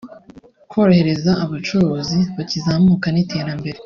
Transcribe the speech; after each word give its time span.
korohereza 0.71 1.31
abacuruzi 1.45 2.19
bakizamuka 2.35 3.07
n’iterambere 3.11 3.77